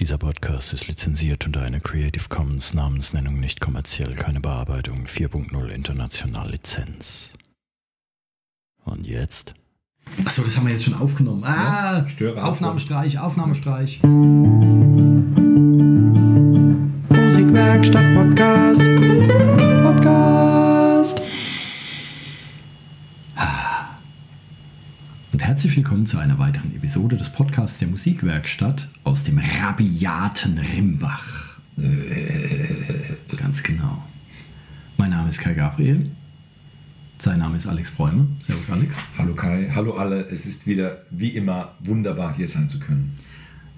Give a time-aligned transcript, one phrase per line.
[0.00, 6.50] Dieser Podcast ist lizenziert unter einer Creative Commons Namensnennung nicht kommerziell, keine Bearbeitung 4.0 international
[6.52, 7.30] Lizenz.
[8.84, 9.54] Und jetzt?
[10.24, 11.42] Achso, das haben wir jetzt schon aufgenommen.
[11.42, 14.00] Ah, Störe Aufnahmestreich, Aufnahmestreich.
[17.10, 18.82] Musikwerkstatt Podcast.
[18.84, 19.47] Podcast.
[25.48, 31.56] Herzlich willkommen zu einer weiteren Episode des Podcasts der Musikwerkstatt aus dem rabiaten Rimbach.
[33.34, 34.04] Ganz genau.
[34.98, 36.10] Mein Name ist Kai Gabriel.
[37.16, 38.26] Sein Name ist Alex Bräume.
[38.40, 38.98] Servus Alex.
[39.16, 40.20] Hallo Kai, hallo alle.
[40.28, 43.16] Es ist wieder wie immer wunderbar hier sein zu können.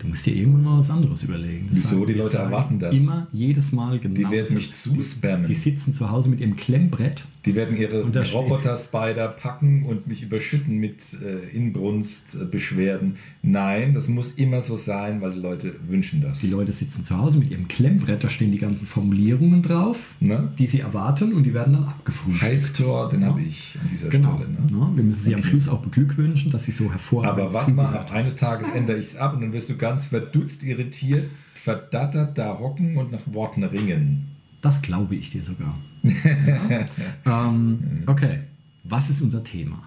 [0.00, 1.66] Du musst dir irgendwann mal was anderes überlegen.
[1.68, 1.88] Das Wieso?
[1.98, 2.96] sagen Die Leute erwarten das.
[2.96, 4.14] Immer, jedes Mal genau.
[4.16, 5.46] Die werden mich zuspammen.
[5.46, 7.26] Die sitzen zu Hause mit ihrem Klemmbrett.
[7.46, 13.16] Die werden ihre Roboter-Spider packen und mich überschütten mit äh, Inbrunst-Beschwerden.
[13.42, 16.40] Nein, das muss immer so sein, weil die Leute wünschen das.
[16.40, 20.48] Die Leute sitzen zu Hause mit ihrem Klemmbrett, da stehen die ganzen Formulierungen drauf, Ne?
[20.58, 22.42] die sie erwarten und die werden dann abgefrühstückt.
[22.52, 23.28] Highscore, den Ja.
[23.28, 24.36] habe ich an dieser Genau.
[24.36, 24.50] Stelle.
[24.50, 24.58] Ne?
[24.70, 25.48] Ja, wir müssen sie am Okay.
[25.50, 29.06] Schluss auch beglückwünschen, dass sie so hervorragend Aber warte mal, ab eines Tages ändere ich
[29.06, 33.64] es ab und dann wirst du ganz verdutzt, irritiert, verdattert da hocken und nach Worten
[33.64, 34.28] ringen.
[34.60, 35.76] Das glaube ich dir sogar.
[36.04, 36.86] ja.
[37.48, 38.38] ähm, okay,
[38.84, 39.82] was ist unser Thema?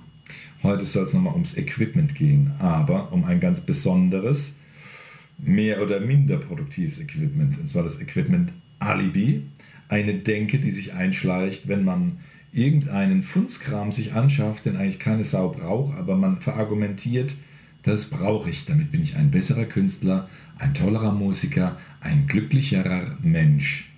[0.62, 4.58] Heute soll es nochmal ums Equipment gehen, aber um ein ganz besonderes,
[5.38, 7.58] mehr oder minder produktives Equipment.
[7.58, 9.44] Und zwar das Equipment Alibi.
[9.88, 12.18] Eine Denke, die sich einschleicht, wenn man
[12.52, 17.36] irgendeinen Funstkram sich anschafft, den eigentlich keine Sau braucht, aber man verargumentiert,
[17.84, 23.94] das brauche ich, damit bin ich ein besserer Künstler, ein tollerer Musiker, ein glücklicherer Mensch.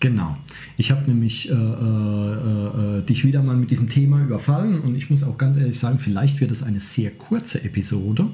[0.00, 0.36] Genau.
[0.76, 5.08] Ich habe nämlich äh, äh, äh, dich wieder mal mit diesem Thema überfallen und ich
[5.10, 8.26] muss auch ganz ehrlich sagen, vielleicht wird es eine sehr kurze Episode,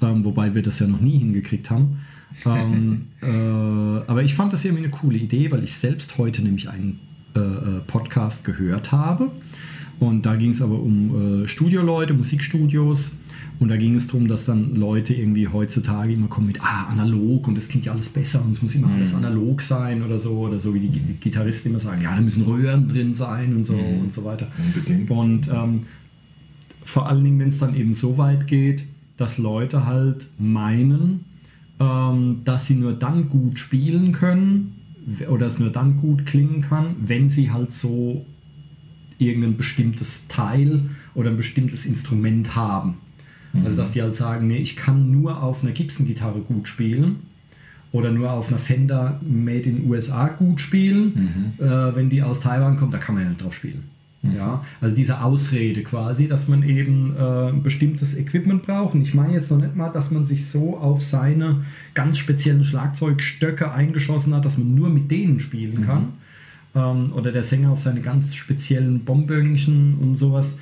[0.00, 1.98] ähm, wobei wir das ja noch nie hingekriegt haben.
[2.46, 6.70] ähm, äh, aber ich fand das irgendwie eine coole Idee, weil ich selbst heute nämlich
[6.70, 7.00] einen
[7.36, 9.30] äh, äh, Podcast gehört habe
[10.00, 13.12] und da ging es aber um Studioleute, Musikstudios.
[13.60, 17.46] Und da ging es darum, dass dann Leute irgendwie heutzutage immer kommen mit, ah, analog
[17.46, 20.38] und es klingt ja alles besser und es muss immer alles analog sein oder so.
[20.40, 23.74] Oder so wie die, Gitarristen immer sagen, ja, da müssen Röhren drin sein und so
[23.74, 24.00] Mhm.
[24.00, 24.48] und so weiter.
[24.58, 25.10] Unbedingt.
[25.10, 25.82] Und ähm,
[26.84, 28.84] vor allen Dingen, wenn es dann eben so weit geht,
[29.16, 31.24] dass Leute halt meinen,
[31.78, 34.74] ähm, dass sie nur dann gut spielen können
[35.28, 38.24] oder es nur dann gut klingen kann, wenn sie halt so
[39.18, 42.94] irgendein bestimmtes Teil oder ein bestimmtes Instrument haben.
[43.62, 47.20] Also dass die halt sagen, nee, ich kann nur auf einer Gibson-Gitarre gut spielen
[47.92, 51.54] oder nur auf einer Fender Made in USA gut spielen.
[51.58, 53.84] Äh, wenn die aus Taiwan kommt, da kann man ja nicht drauf spielen.
[54.34, 58.94] Ja, also diese Ausrede quasi, dass man eben äh, ein bestimmtes Equipment braucht.
[58.94, 62.64] Und ich meine jetzt noch nicht mal, dass man sich so auf seine ganz speziellen
[62.64, 66.14] Schlagzeugstöcke eingeschossen hat, dass man nur mit denen spielen kann.
[66.74, 70.58] Ähm, oder der Sänger auf seine ganz speziellen Bomböngchen und sowas.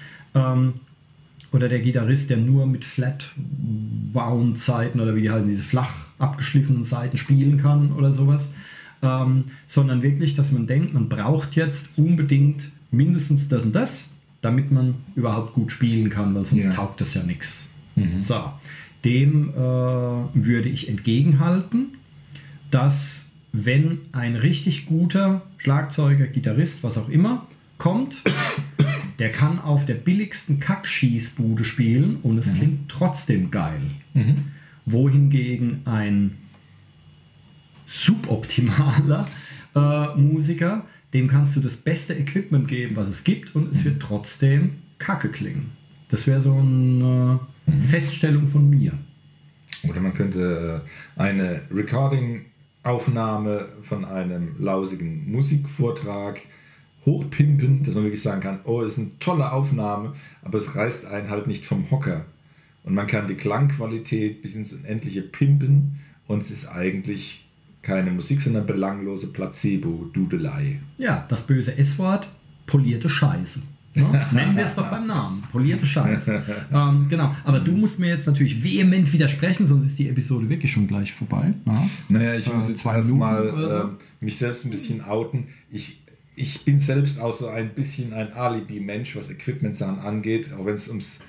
[1.53, 7.17] Oder der Gitarrist, der nur mit Flat-Wound-Seiten oder wie die heißen, diese flach abgeschliffenen Seiten
[7.17, 8.53] spielen kann oder sowas.
[9.03, 14.13] Ähm, sondern wirklich, dass man denkt, man braucht jetzt unbedingt mindestens das und das,
[14.43, 16.73] damit man überhaupt gut spielen kann, weil sonst Ja.
[16.73, 17.69] taugt das ja nichts.
[18.21, 18.37] So,
[19.05, 21.89] dem äh, würde ich entgegenhalten,
[22.71, 27.47] dass wenn ein richtig guter Schlagzeuger, Gitarrist, was auch immer,
[27.77, 28.23] kommt,
[29.23, 33.81] der kann auf der billigsten Kackschießbude spielen und es klingt trotzdem geil.
[34.85, 36.39] Wohingegen ein
[37.87, 39.25] suboptimaler
[39.77, 44.03] äh, Musiker, dem kannst du das beste Equipment geben, was es gibt und es wird
[44.03, 45.71] trotzdem kacke klingen.
[46.09, 47.39] Das wäre so eine
[47.89, 48.99] Feststellung von mir.
[49.89, 50.83] Oder man könnte
[51.17, 56.41] äh, eine Recording-Aufnahme von einem lausigen Musikvortrag
[57.05, 61.07] hochpimpen, dass man wirklich sagen kann, oh, es ist eine tolle Aufnahme, aber es reißt
[61.07, 62.25] einen halt nicht vom Hocker.
[62.85, 67.49] Und man kann die Klangqualität bis ins Unendliche pimpen und es ist eigentlich
[67.83, 70.81] keine Musik, sondern belanglose Placebo-Dudelei.
[70.99, 72.29] Ja, das böse S-Wort,
[72.67, 73.63] polierte Scheiße.
[73.95, 75.43] Ja, nennen wir es doch beim Namen.
[75.53, 76.43] Polierte Scheiße.
[76.73, 77.35] ähm, genau.
[77.45, 81.13] Aber du musst mir jetzt natürlich vehement widersprechen, sonst ist die Episode wirklich schon gleich
[81.13, 81.53] vorbei.
[81.67, 81.89] Ja.
[82.09, 83.81] Naja, ich Äh, muss jetzt erstmal so?
[83.83, 83.91] ähm,
[84.21, 85.49] mich selbst ein bisschen outen.
[85.71, 86.02] Ich,
[86.35, 90.89] ich bin selbst auch so ein bisschen ein Alibi-Mensch, was Equipment-Sachen angeht, auch wenn es
[90.89, 91.21] ums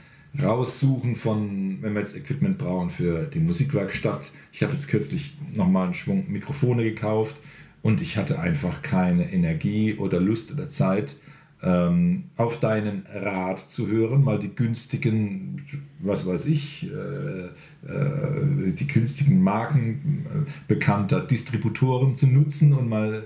[0.42, 4.32] Raussuchen von, wenn wir jetzt Equipment brauchen für die Musikwerkstatt.
[4.52, 7.36] Ich habe jetzt kürzlich nochmal einen Schwung Mikrofone gekauft
[7.84, 11.16] und ich hatte einfach keine Energie oder Lust oder Zeit,
[11.64, 15.62] ähm, auf deinen Rat zu hören, mal die günstigen,
[16.00, 17.46] was weiß ich, äh,
[17.90, 23.22] äh, die günstigen Marken, bekannter Distributoren zu nutzen und mal äh,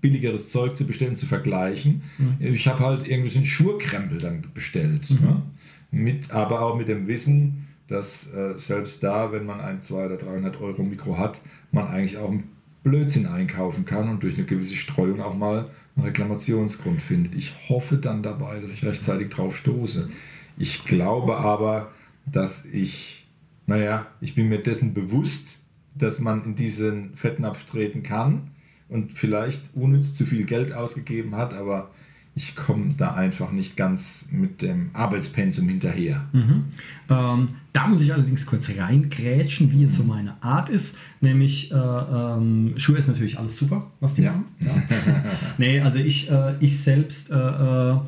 [0.00, 2.02] billigeres Zeug zu bestellen, zu vergleichen.
[2.16, 2.54] Mhm.
[2.54, 5.10] Ich habe halt irgendwie so einen Schurkrempel dann bestellt.
[5.10, 5.26] Mhm.
[5.26, 5.42] Ne?
[5.90, 10.32] Mit, aber auch mit dem Wissen, dass äh, selbst da, wenn man ein 200 oder
[10.32, 11.40] 300 Euro Mikro hat,
[11.70, 12.44] man eigentlich auch einen
[12.82, 17.34] Blödsinn einkaufen kann und durch eine gewisse Streuung auch mal einen Reklamationsgrund findet.
[17.34, 20.10] Ich hoffe dann dabei, dass ich rechtzeitig drauf stoße.
[20.56, 21.92] Ich glaube aber,
[22.26, 23.26] dass ich,
[23.66, 25.58] naja, ich bin mir dessen bewusst,
[25.94, 28.50] dass man in diesen Fettnapf treten kann
[28.88, 31.90] und vielleicht unnütz zu viel Geld ausgegeben hat, aber
[32.36, 36.24] ich komme da einfach nicht ganz mit dem Arbeitspensum hinterher.
[36.32, 36.64] Mhm.
[37.08, 40.98] Ähm, da muss ich allerdings kurz reingrätschen, wie es so meine Art ist.
[41.20, 44.32] Nämlich, äh, ähm, Schuhe ist natürlich alles super, was die ja.
[44.32, 44.44] machen.
[44.60, 44.72] Ja.
[45.58, 47.98] nee, also ich, äh, ich selbst äh, äh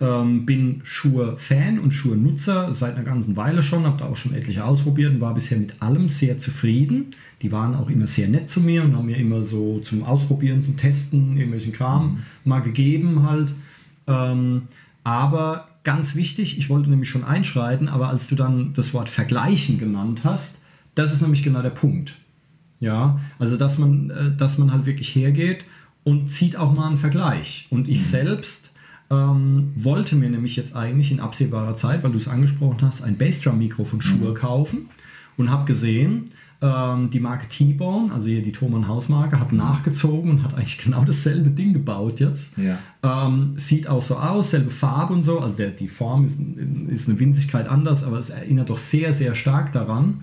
[0.00, 4.64] ähm, bin Schuhe-Fan und Schuhe-Nutzer seit einer ganzen Weile schon, habe da auch schon etliche
[4.64, 7.14] ausprobiert und war bisher mit allem sehr zufrieden.
[7.42, 10.62] Die waren auch immer sehr nett zu mir und haben mir immer so zum Ausprobieren,
[10.62, 12.18] zum Testen irgendwelchen Kram mhm.
[12.44, 13.54] mal gegeben halt.
[14.06, 14.68] Ähm,
[15.02, 19.78] aber ganz wichtig, ich wollte nämlich schon einschreiten, aber als du dann das Wort vergleichen
[19.78, 20.60] genannt hast,
[20.94, 22.16] das ist nämlich genau der Punkt.
[22.80, 25.64] Ja, also dass man, äh, dass man halt wirklich hergeht
[26.02, 27.66] und zieht auch mal einen Vergleich.
[27.70, 28.04] Und ich mhm.
[28.04, 28.70] selbst
[29.10, 33.16] ähm, wollte mir nämlich jetzt eigentlich in absehbarer Zeit, weil du es angesprochen hast, ein
[33.16, 34.34] Bassdrum-Mikro von Shure mhm.
[34.34, 34.88] kaufen
[35.36, 36.30] und habe gesehen,
[36.64, 41.04] ähm, die Marke T-Bone, also hier die Thomann Hausmarke, hat nachgezogen und hat eigentlich genau
[41.04, 42.56] dasselbe Ding gebaut jetzt.
[42.56, 42.78] Ja.
[43.02, 45.40] Ähm, sieht auch so aus, selbe Farbe und so.
[45.40, 46.40] Also der, die Form ist,
[46.88, 50.22] ist eine Winzigkeit anders, aber es erinnert doch sehr, sehr stark daran.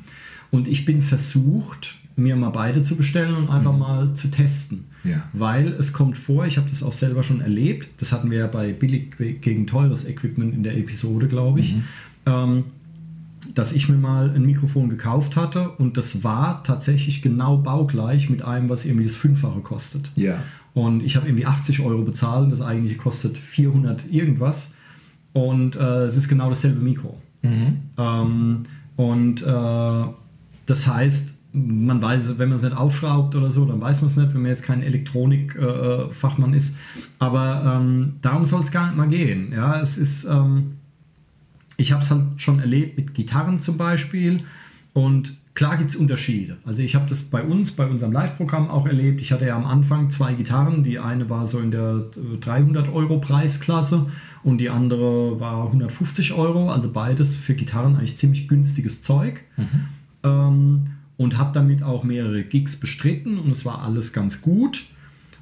[0.49, 3.79] Und ich bin versucht, mir mal beide zu bestellen und einfach mhm.
[3.79, 4.85] mal zu testen.
[5.03, 5.23] Ja.
[5.33, 8.47] Weil es kommt vor, ich habe das auch selber schon erlebt, das hatten wir ja
[8.47, 11.75] bei billig gegen teures Equipment in der Episode, glaube ich.
[11.75, 11.83] Mhm.
[12.25, 12.63] Ähm,
[13.55, 18.43] dass ich mir mal ein Mikrofon gekauft hatte und das war tatsächlich genau baugleich mit
[18.43, 20.11] einem, was irgendwie das Fünffache kostet.
[20.15, 20.43] Ja.
[20.73, 24.73] Und ich habe irgendwie 80 Euro bezahlt, das eigentliche kostet 400 irgendwas
[25.33, 27.17] und äh, es ist genau dasselbe Mikro.
[27.41, 27.77] Mhm.
[27.97, 28.65] Ähm,
[28.95, 30.03] und äh,
[30.65, 34.15] das heißt, man weiß, wenn man es nicht aufschraubt oder so, dann weiß man es
[34.15, 36.77] nicht, wenn man jetzt kein Elektronikfachmann äh, ist.
[37.19, 39.51] Aber ähm, darum soll es gar nicht mal gehen.
[39.53, 40.77] Ja, es ist ähm,
[41.81, 44.41] ich habe es halt schon erlebt mit Gitarren zum Beispiel
[44.93, 46.57] und klar gibt es Unterschiede.
[46.65, 49.21] Also ich habe das bei uns, bei unserem Live-Programm auch erlebt.
[49.21, 50.83] Ich hatte ja am Anfang zwei Gitarren.
[50.83, 52.05] Die eine war so in der
[52.39, 54.07] 300 äh, Euro Preisklasse
[54.43, 56.69] und die andere war 150 Euro.
[56.69, 59.41] Also beides für Gitarren eigentlich ziemlich günstiges Zeug.
[59.57, 59.65] Mhm.
[60.23, 60.81] Ähm,
[61.17, 64.85] und habe damit auch mehrere Gigs bestritten und es war alles ganz gut.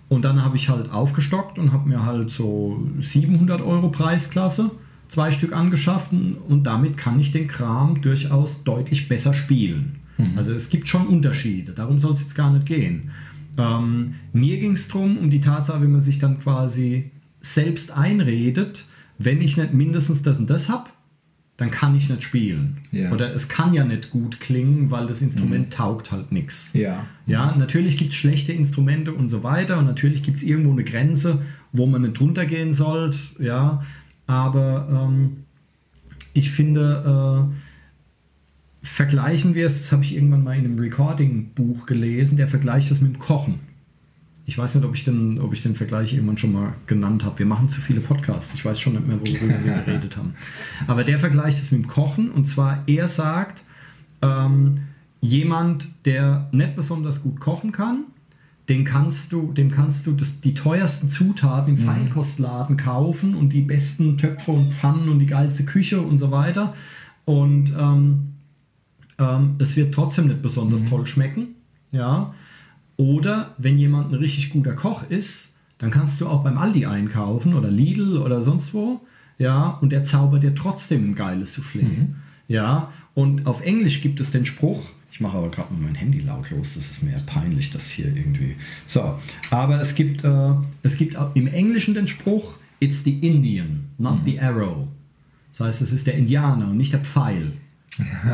[0.09, 4.71] Und dann habe ich halt aufgestockt und habe mir halt so 700 Euro Preisklasse
[5.09, 9.97] zwei Stück angeschafft und damit kann ich den Kram durchaus deutlich besser spielen.
[10.17, 10.38] Mhm.
[10.38, 13.11] Also es gibt schon Unterschiede, darum soll es jetzt gar nicht gehen.
[13.57, 17.11] Ähm, mir ging es darum, um die Tatsache, wenn man sich dann quasi
[17.41, 18.85] selbst einredet,
[19.17, 20.89] wenn ich nicht mindestens das und das habe,
[21.57, 22.77] dann kann ich nicht spielen.
[22.91, 23.12] Ja.
[23.12, 25.71] Oder es kann ja nicht gut klingen, weil das Instrument mhm.
[25.71, 26.71] taugt halt nichts.
[26.73, 27.05] Ja.
[27.25, 30.85] ja, natürlich gibt es schlechte Instrumente und so weiter und natürlich gibt es irgendwo eine
[30.85, 31.41] Grenze,
[31.73, 33.17] wo man nicht drunter gehen sollte.
[33.39, 33.83] Ja,
[34.29, 35.37] aber ähm,
[36.33, 42.37] ich finde, äh, vergleichen wir es, das habe ich irgendwann mal in einem Recording-Buch gelesen,
[42.37, 43.59] der vergleicht das mit dem Kochen.
[44.45, 47.39] Ich weiß nicht, ob ich den, ob ich den Vergleich irgendwann schon mal genannt habe.
[47.39, 48.53] Wir machen zu viele Podcasts.
[48.53, 50.36] Ich weiß schon nicht mehr, worüber wir geredet haben.
[50.86, 52.29] Aber der vergleicht das mit dem Kochen.
[52.29, 53.63] Und zwar, er sagt,
[54.21, 54.81] ähm,
[55.21, 58.03] jemand, der nicht besonders gut kochen kann,
[58.69, 61.85] den kannst du, dem kannst du das, die teuersten Zutaten im mhm.
[61.85, 66.75] Feinkostladen kaufen und die besten Töpfe und Pfannen und die geilste Küche und so weiter.
[67.25, 68.33] Und ähm,
[69.17, 70.89] ähm, es wird trotzdem nicht besonders mhm.
[70.89, 71.47] toll schmecken.
[71.91, 72.33] Ja.
[72.95, 77.55] Oder wenn jemand ein richtig guter Koch ist, dann kannst du auch beim Aldi einkaufen
[77.55, 79.01] oder Lidl oder sonst wo.
[79.39, 81.83] Ja, und der zaubert dir trotzdem ein geiles Soufflé.
[81.83, 82.15] Mhm.
[82.47, 86.20] Ja, und auf Englisch gibt es den Spruch, ich mache aber gerade mal mein Handy
[86.20, 88.56] lautlos, das ist mir peinlich, das hier irgendwie.
[88.86, 89.20] So,
[89.51, 94.25] aber es gibt, äh, es gibt im Englischen den Spruch, it's the Indian, not mhm.
[94.25, 94.88] the arrow.
[95.58, 97.54] Das heißt, es ist der Indianer und nicht der Pfeil,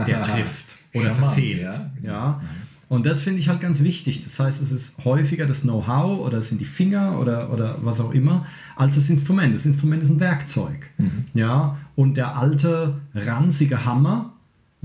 [0.05, 1.62] der trifft oder Charmant, verfehlt.
[1.62, 1.91] Ja.
[2.03, 2.41] ja.
[2.88, 4.24] Und das finde ich halt ganz wichtig.
[4.24, 8.00] Das heißt, es ist häufiger das Know-how oder es sind die Finger oder, oder was
[8.00, 9.55] auch immer, als das Instrument.
[9.55, 10.91] Das Instrument ist ein Werkzeug.
[10.98, 11.25] Mhm.
[11.34, 14.34] Ja, und der alte, ranzige Hammer,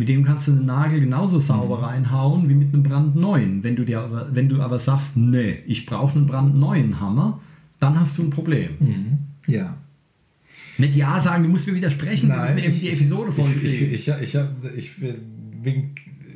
[0.01, 1.85] mit dem kannst du einen Nagel genauso sauber mhm.
[1.85, 3.63] reinhauen wie mit einem brandneuen.
[3.63, 7.39] Wenn du, dir aber, wenn du aber sagst, nee, ich brauche einen brandneuen Hammer,
[7.81, 8.71] dann hast du ein Problem.
[8.81, 9.19] Mhm.
[9.47, 9.77] Ja.
[10.79, 14.09] Nicht Ja sagen, du musst mir widersprechen, Nein, du musst die Episode voll ich, ich,
[14.09, 14.39] ich, ich,
[14.75, 14.91] ich,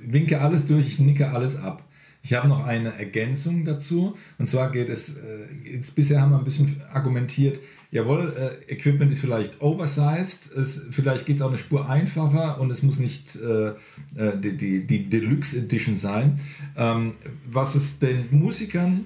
[0.06, 1.88] winke alles durch, ich nicke alles ab.
[2.22, 4.14] Ich habe noch eine Ergänzung dazu.
[4.36, 7.60] Und zwar geht es, äh, jetzt bisher haben wir ein bisschen argumentiert,
[7.94, 12.70] jawohl, äh, Equipment ist vielleicht oversized, es, vielleicht geht es auch eine Spur einfacher und
[12.72, 16.40] es muss nicht äh, äh, die, die, die Deluxe Edition sein.
[16.76, 17.14] Ähm,
[17.46, 19.04] was es den Musikern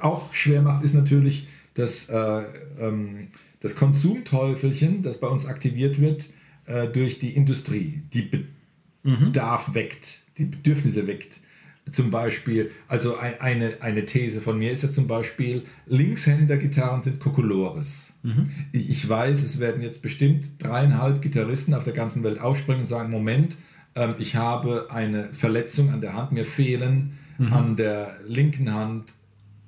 [0.00, 2.42] auch schwer macht, ist natürlich das, äh,
[2.80, 3.28] ähm,
[3.60, 6.24] das Konsumteufelchen, das bei uns aktiviert wird
[6.66, 8.44] äh, durch die Industrie, die
[9.04, 9.74] Bedarf mhm.
[9.74, 11.36] weckt, die Bedürfnisse weckt.
[11.90, 18.12] Zum Beispiel, also eine, eine These von mir ist ja zum Beispiel, Linkshänder-Gitarren sind Kokolores.
[18.22, 18.50] Mhm.
[18.70, 22.86] Ich, ich weiß, es werden jetzt bestimmt dreieinhalb Gitarristen auf der ganzen Welt aufspringen und
[22.86, 23.56] sagen, Moment,
[23.94, 27.52] ähm, ich habe eine Verletzung an der Hand, mir fehlen mhm.
[27.52, 29.12] an der linken Hand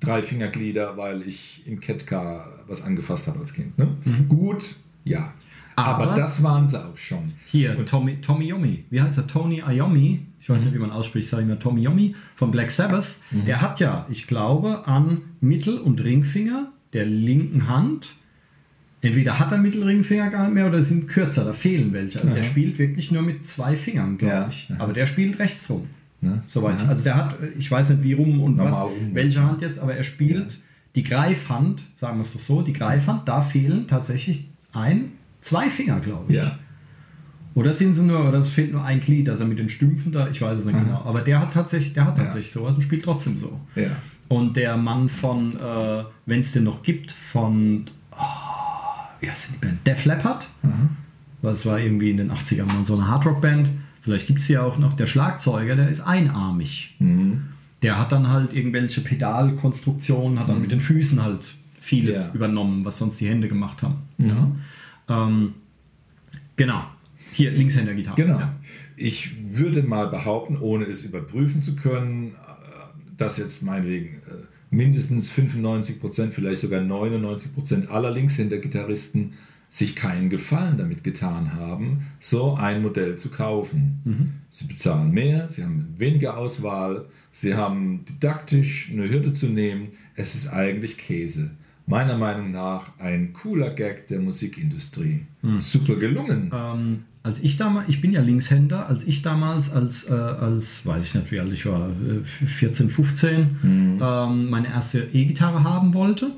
[0.00, 3.78] drei Fingerglieder, weil ich im Ketka was angefasst habe als Kind.
[3.78, 3.96] Ne?
[4.04, 4.28] Mhm.
[4.28, 5.32] Gut, ja.
[5.74, 7.32] Aber, Aber, das waren sie auch schon.
[7.46, 8.84] Hier, und Tommy, Tommy Yomi.
[8.90, 9.26] Wie heißt er?
[9.26, 10.26] Tony Iommi.
[10.42, 10.66] Ich weiß mhm.
[10.66, 11.24] nicht, wie man ausspricht.
[11.24, 13.14] Ich sage immer Tommy Yomi von Black Sabbath.
[13.30, 13.44] Mhm.
[13.46, 18.16] Der hat ja, ich glaube, an Mittel- und Ringfinger der linken Hand
[19.02, 22.18] entweder hat er Mittelringfinger gar nicht mehr oder sind kürzer, da fehlen welche.
[22.18, 22.34] Also ja.
[22.34, 24.48] der spielt wirklich nur mit zwei Fingern, glaube ja.
[24.48, 24.68] ich.
[24.78, 25.88] Aber der spielt rechts rum.
[26.20, 26.42] Ne?
[26.46, 26.80] Soweit.
[26.80, 26.88] Ja.
[26.88, 29.10] Also der hat, ich weiß nicht wie rum und Normal was, rum.
[29.12, 30.58] welche Hand jetzt, aber er spielt
[30.94, 35.98] die Greifhand, sagen wir es doch so, die Greifhand, da fehlen tatsächlich ein, zwei Finger,
[36.00, 36.38] glaube ich.
[36.38, 36.58] Ja.
[37.54, 40.28] Oder sind sie nur, oder es fehlt nur ein Glied, also mit den Stümpfen da,
[40.28, 40.82] ich weiß es nicht Aha.
[40.82, 41.02] genau.
[41.04, 42.60] Aber der hat tatsächlich, der hat tatsächlich ja.
[42.60, 43.60] sowas und spielt trotzdem so.
[43.74, 43.90] Ja.
[44.28, 48.16] Und der Mann von, äh, wenn es den noch gibt, von, oh,
[49.20, 49.86] wie heißt die Band?
[49.86, 50.48] Def Leppard.
[50.62, 50.90] Mhm.
[51.42, 53.68] Das war irgendwie in den 80ern mal so eine Hardrock-Band
[54.02, 56.94] vielleicht gibt es ja auch noch, der Schlagzeuger, der ist einarmig.
[56.98, 57.44] Mhm.
[57.82, 60.62] Der hat dann halt irgendwelche Pedalkonstruktionen, hat dann mhm.
[60.62, 62.34] mit den Füßen halt vieles ja.
[62.34, 63.96] übernommen, was sonst die Hände gemacht haben.
[64.18, 64.28] Mhm.
[64.28, 64.52] Ja.
[65.08, 65.54] Ähm,
[66.56, 66.84] genau.
[67.32, 68.16] Hier, Linkshänder-Gitarre.
[68.16, 68.38] Genau.
[68.38, 68.56] Ja.
[68.96, 75.28] Ich würde mal behaupten, ohne es überprüfen zu können, äh, dass jetzt meinetwegen äh, mindestens
[75.28, 79.34] 95 Prozent, vielleicht sogar 99 Prozent aller Linkshänder-Gitarristen
[79.72, 84.02] sich keinen Gefallen damit getan haben, so ein Modell zu kaufen.
[84.04, 84.32] Mhm.
[84.50, 89.88] Sie bezahlen mehr, sie haben weniger Auswahl, sie haben didaktisch eine Hürde zu nehmen.
[90.14, 91.52] Es ist eigentlich Käse.
[91.86, 95.22] Meiner Meinung nach ein cooler Gag der Musikindustrie.
[95.42, 95.60] Mhm.
[95.60, 96.50] Super gelungen.
[96.54, 101.04] Ähm, als ich damals, ich bin ja Linkshänder, als ich damals als, äh, als weiß
[101.04, 101.90] ich nicht wie alt ich war,
[102.24, 104.00] 14, 15, mhm.
[104.00, 106.30] ähm, meine erste E-Gitarre haben wollte,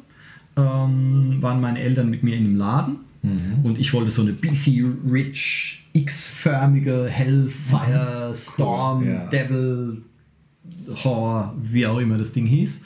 [0.56, 3.64] ähm, waren meine Eltern mit mir in einem Laden Mhm.
[3.64, 8.34] Und ich wollte so eine BC Rich, X-förmige Hellfire, mhm.
[8.34, 9.08] Storm, cool.
[9.08, 9.26] yeah.
[9.28, 10.02] Devil,
[11.02, 12.84] Horror, wie auch immer das Ding hieß.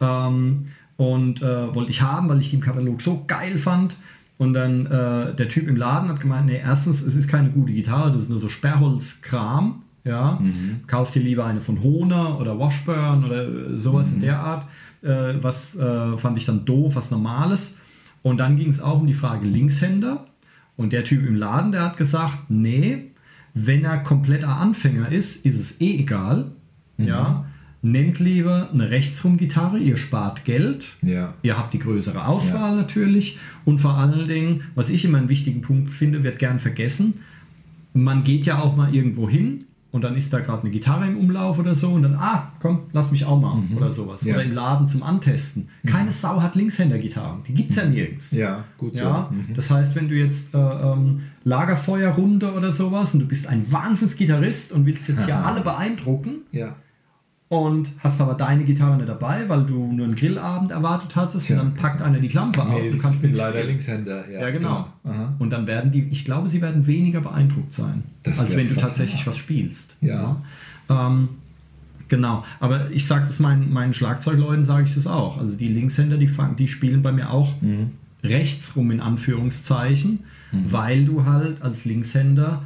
[0.00, 0.66] Ähm,
[1.00, 3.96] und äh, wollte ich haben, weil ich den Katalog so geil fand.
[4.36, 7.72] Und dann äh, der Typ im Laden hat gemeint, nee, erstens, es ist keine gute
[7.72, 9.80] Gitarre, das ist nur so Sperrholzkram.
[10.04, 10.80] Ja, mhm.
[10.86, 14.16] kauf dir lieber eine von Hohner oder Washburn oder sowas mhm.
[14.16, 14.66] in der Art.
[15.00, 17.80] Äh, was äh, fand ich dann doof, was Normales.
[18.20, 20.26] Und dann ging es auch um die Frage Linkshänder.
[20.76, 23.12] Und der Typ im Laden, der hat gesagt, nee,
[23.54, 26.52] wenn er kompletter Anfänger ist, ist es eh egal.
[26.98, 27.06] Mhm.
[27.06, 27.46] Ja,
[27.82, 31.34] nehmt lieber eine Rechtsrum-Gitarre, ihr spart Geld, ja.
[31.42, 32.76] ihr habt die größere Auswahl ja.
[32.76, 37.20] natürlich und vor allen Dingen, was ich immer einen wichtigen Punkt finde, wird gern vergessen,
[37.92, 41.16] man geht ja auch mal irgendwo hin und dann ist da gerade eine Gitarre im
[41.16, 43.76] Umlauf oder so und dann, ah, komm, lass mich auch mal mhm.
[43.76, 44.22] oder sowas.
[44.24, 44.34] Ja.
[44.34, 45.68] Oder im Laden zum Antesten.
[45.84, 46.12] Keine mhm.
[46.12, 48.30] Sau hat Linkshänder-Gitarren, die gibt es ja nirgends.
[48.30, 49.28] Ja, gut ja?
[49.30, 49.34] so.
[49.34, 49.54] Mhm.
[49.54, 54.72] Das heißt, wenn du jetzt äh, ähm, Lagerfeuerrunde oder sowas und du bist ein Wahnsinnsgitarrist
[54.72, 56.76] und willst jetzt ja alle beeindrucken, ja
[57.50, 61.60] und hast aber deine Gitarre nicht dabei, weil du nur einen Grillabend erwartet hattest ja,
[61.60, 62.86] und dann packt einer die Klampe nee, aus.
[62.92, 64.30] Du kannst bin leider Linkshänder.
[64.30, 64.86] Ja, ja genau.
[65.02, 65.32] genau.
[65.40, 68.76] Und dann werden die, ich glaube, sie werden weniger beeindruckt sein, das als wenn du
[68.76, 69.96] tatsächlich was spielst.
[70.00, 70.38] Ja.
[70.88, 71.06] ja.
[71.08, 71.28] Ähm,
[72.06, 72.44] genau.
[72.60, 75.36] Aber ich sage das meinen, meinen Schlagzeugleuten, sage ich das auch.
[75.36, 77.90] Also die Linkshänder, die, die spielen bei mir auch mhm.
[78.22, 80.20] rechts rum in Anführungszeichen,
[80.52, 80.70] mhm.
[80.70, 82.62] weil du halt als Linkshänder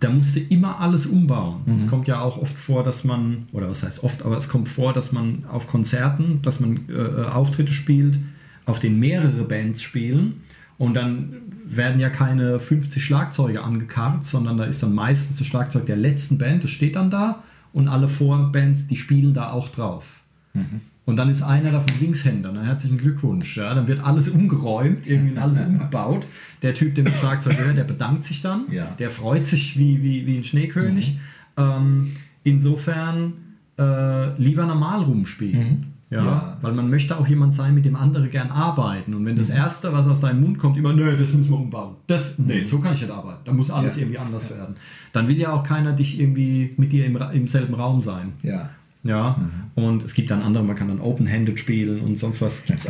[0.00, 1.60] da musst du immer alles umbauen.
[1.66, 1.76] Mhm.
[1.76, 4.68] Es kommt ja auch oft vor, dass man, oder was heißt oft, aber es kommt
[4.68, 8.18] vor, dass man auf Konzerten, dass man äh, Auftritte spielt,
[8.64, 10.42] auf denen mehrere Bands spielen
[10.78, 11.34] und dann
[11.66, 16.38] werden ja keine 50 Schlagzeuge angekarrt, sondern da ist dann meistens das Schlagzeug der letzten
[16.38, 17.42] Band, das steht dann da
[17.72, 20.22] und alle Vorbands, die spielen da auch drauf.
[20.54, 20.80] Mhm.
[21.10, 22.52] Und dann ist einer davon Linkshänder.
[22.54, 23.56] Na, herzlichen Glückwunsch.
[23.56, 26.24] Ja, dann wird alles umgeräumt, irgendwie alles umgebaut.
[26.62, 28.66] Der Typ, der mit Schlagzeug gehört, der bedankt sich dann.
[28.70, 28.94] Ja.
[28.96, 31.18] Der freut sich wie, wie, wie ein Schneekönig.
[31.56, 31.62] Mhm.
[31.64, 32.12] Ähm,
[32.44, 33.32] insofern
[33.76, 35.68] äh, lieber normal rumspielen.
[35.68, 35.84] Mhm.
[36.10, 39.12] Ja, ja, weil man möchte auch jemand sein, mit dem andere gern arbeiten.
[39.12, 39.56] Und wenn das mhm.
[39.56, 41.96] Erste, was aus deinem Mund kommt, immer, nö, das müssen wir umbauen.
[42.06, 42.62] Das, nee, mhm.
[42.62, 43.40] so kann ich nicht arbeiten.
[43.44, 44.02] Da muss alles ja.
[44.02, 44.58] irgendwie anders ja.
[44.58, 44.76] werden.
[45.12, 48.34] Dann will ja auch keiner dich irgendwie mit dir im, im selben Raum sein.
[48.42, 48.70] Ja.
[49.02, 49.82] Ja, mhm.
[49.82, 52.80] und es gibt dann andere, man kann dann Open-Handed spielen und sonst was gibt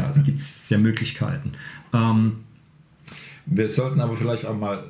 [0.40, 1.52] es ja Möglichkeiten.
[1.92, 2.38] Ähm,
[3.46, 4.84] wir sollten aber vielleicht auch mal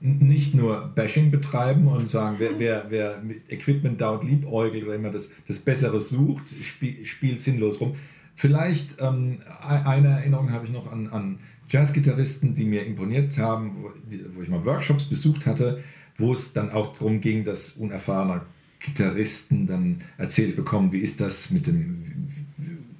[0.00, 5.10] nicht nur Bashing betreiben und sagen, wer, wer, wer mit Equipment dauert liebäugelt oder immer
[5.10, 7.96] das, das Bessere sucht, spiel, spielt sinnlos rum.
[8.34, 11.38] Vielleicht ähm, eine Erinnerung habe ich noch an, an
[11.70, 13.92] Jazzgitarristen, die mir imponiert haben, wo,
[14.34, 15.82] wo, ich mal Workshops besucht hatte,
[16.18, 18.42] wo es dann auch darum ging, dass unerfahrene
[18.80, 22.28] Gitarristen dann erzählt bekommen, wie ist das mit dem,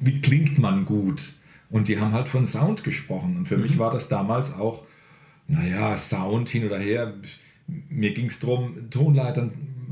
[0.01, 1.35] wie klingt man gut?
[1.71, 3.37] Und die haben halt von Sound gesprochen.
[3.37, 3.63] Und für mhm.
[3.65, 4.85] mich war das damals auch,
[5.49, 7.15] naja, Sound hin oder her.
[7.89, 9.51] Mir ging es darum, Tonleitern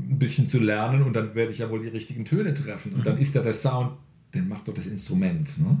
[0.09, 2.93] ein bisschen zu lernen und dann werde ich ja wohl die richtigen Töne treffen.
[2.93, 3.03] Und mhm.
[3.03, 3.91] dann ist da der Sound,
[4.33, 5.59] den macht doch das Instrument.
[5.59, 5.77] Ne?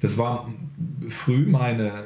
[0.00, 0.52] Das war
[1.08, 2.04] früh meine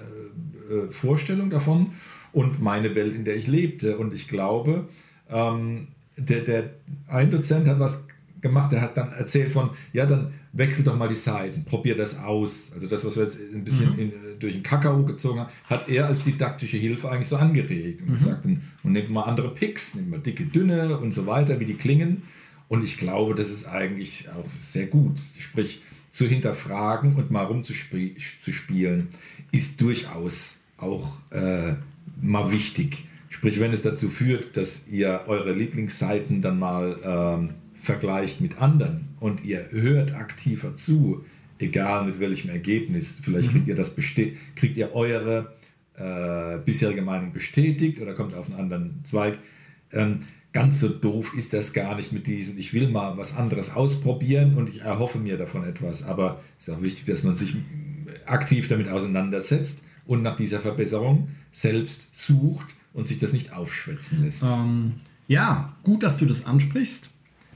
[0.71, 1.93] äh, Vorstellung davon
[2.33, 3.99] und meine Welt, in der ich lebte.
[3.99, 4.89] Und ich glaube,
[5.31, 6.71] ähm, der, der
[7.07, 8.07] ein Dozent hat was
[8.41, 12.19] gemacht, der hat dann erzählt von, ja, dann wechsel doch mal die Seiten, probier das
[12.19, 12.73] aus.
[12.75, 13.99] Also das, was wir jetzt ein bisschen mhm.
[13.99, 18.11] in, durch den Kakao gezogen haben, hat er als didaktische Hilfe eigentlich so angeregt und
[18.11, 18.13] mhm.
[18.13, 21.65] gesagt, und, und nehmt mal andere Picks, nehmt mal dicke, dünne und so weiter, wie
[21.65, 22.23] die klingen.
[22.69, 25.19] Und ich glaube, das ist eigentlich auch sehr gut.
[25.39, 29.09] Sprich, zu hinterfragen und mal rumzuspielen,
[29.53, 31.75] ist durchaus auch äh,
[32.21, 33.05] mal wichtig.
[33.29, 39.09] Sprich, wenn es dazu führt, dass ihr eure Lieblingsseiten dann mal ähm, vergleicht mit anderen
[39.21, 41.25] und ihr hört aktiver zu,
[41.59, 43.53] egal mit welchem Ergebnis, vielleicht mhm.
[43.53, 43.95] kriegt ihr das
[44.55, 45.55] kriegt ihr eure
[45.97, 49.39] äh, bisherige Meinung bestätigt oder kommt auf einen anderen Zweig.
[49.93, 53.75] Ähm, ganz so doof ist das gar nicht mit diesem, ich will mal was anderes
[53.75, 56.03] ausprobieren und ich erhoffe mir davon etwas.
[56.03, 57.55] Aber es ist auch wichtig, dass man sich
[58.27, 64.43] aktiv damit auseinandersetzt und nach dieser Verbesserung selbst sucht und sich das nicht aufschwätzen lässt.
[64.43, 64.95] Ähm,
[65.29, 67.09] ja, gut, dass du das ansprichst.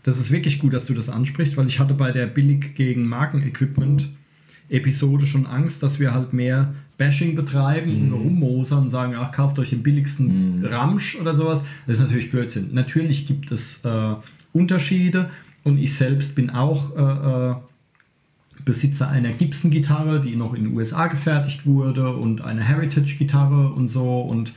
[0.05, 3.09] Das ist wirklich gut, dass du das ansprichst, weil ich hatte bei der Billig gegen
[3.09, 4.09] Markenequipment
[4.69, 8.15] Episode schon Angst, dass wir halt mehr Bashing betreiben mhm.
[8.15, 10.65] und rummosern und sagen, ach, kauft euch den billigsten mhm.
[10.65, 11.61] Ramsch oder sowas.
[11.89, 12.71] Das ist natürlich Blödsinn.
[12.73, 14.15] Natürlich gibt es äh,
[14.53, 15.29] Unterschiede
[15.65, 17.55] und ich selbst bin auch äh, äh
[18.65, 24.21] Besitzer einer Gibson-Gitarre, die noch in den USA gefertigt wurde und eine Heritage-Gitarre und so.
[24.21, 24.53] Und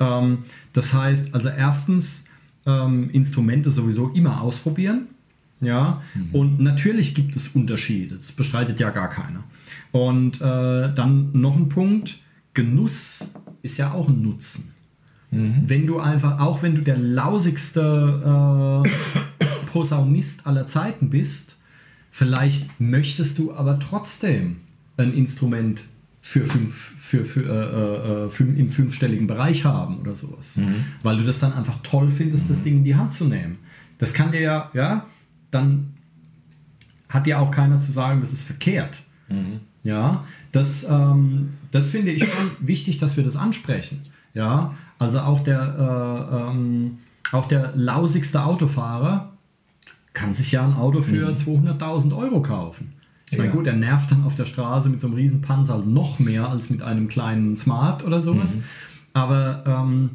[0.00, 0.38] ähm,
[0.72, 2.24] das heißt, also erstens,
[2.66, 5.08] ähm, Instrumente sowieso immer ausprobieren.
[5.62, 6.34] Ja, mhm.
[6.34, 9.44] und natürlich gibt es Unterschiede, das bestreitet ja gar keiner.
[9.92, 12.18] Und äh, dann noch ein Punkt,
[12.54, 14.72] Genuss ist ja auch ein Nutzen.
[15.30, 15.64] Mhm.
[15.66, 21.56] Wenn du einfach, auch wenn du der lausigste äh, Posaunist aller Zeiten bist,
[22.10, 24.56] vielleicht möchtest du aber trotzdem
[24.96, 25.82] ein Instrument
[26.30, 30.58] für fünf, für, für, äh, äh, fünf, im fünfstelligen Bereich haben oder sowas.
[30.58, 30.84] Mhm.
[31.02, 32.62] Weil du das dann einfach toll findest, das.
[32.62, 33.58] Ding in die Hand zu nehmen.
[33.98, 35.06] Das kann dir ja, ja,
[35.50, 35.94] dann
[37.08, 39.02] hat dir auch keiner zu sagen, das ist verkehrt.
[39.28, 39.58] Mhm.
[39.82, 44.00] Ja, das, ähm, das finde ich schon wichtig, dass wir das ansprechen.
[44.32, 46.98] Ja, also auch der, äh, ähm,
[47.32, 49.32] auch der lausigste Autofahrer
[50.12, 51.36] kann sich ja ein Auto für mhm.
[51.36, 52.99] 200.000 Euro kaufen.
[53.30, 53.54] Ich meine, ja.
[53.54, 56.68] gut, er nervt dann auf der Straße mit so einem riesen Panzer noch mehr als
[56.68, 58.56] mit einem kleinen Smart oder sowas.
[58.56, 58.64] Mhm.
[59.12, 60.10] Aber ähm,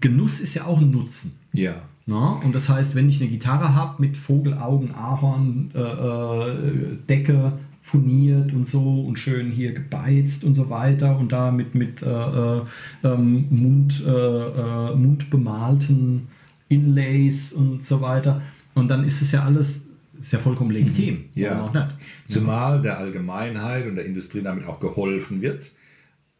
[0.00, 1.32] Genuss ist ja auch ein Nutzen.
[1.52, 1.74] Ja.
[2.06, 2.40] Na?
[2.44, 8.52] Und das heißt, wenn ich eine Gitarre habe mit Vogelaugen, Ahorn, äh, äh, Decke, furniert
[8.52, 12.62] und so und schön hier gebeizt und so weiter und da mit, mit äh, äh
[13.02, 16.28] ähm, Mund, äh, äh, mundbemalten
[16.68, 18.40] Inlays und so weiter.
[18.74, 19.81] Und dann ist es ja alles
[20.22, 21.14] ist ja vollkommen legitim.
[21.14, 21.42] Mhm.
[21.42, 21.90] Ja.
[22.28, 25.72] Zumal der Allgemeinheit und der Industrie damit auch geholfen wird,